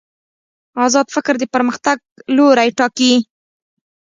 [0.85, 1.97] ازاد فکر د پرمختګ
[2.35, 3.13] لوری ټاکي.